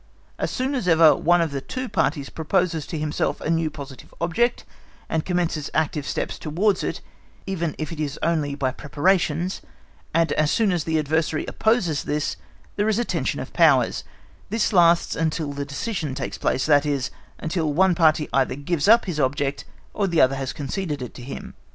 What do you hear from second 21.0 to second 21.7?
it to him.